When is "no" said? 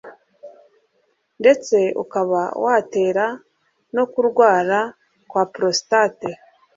3.95-4.03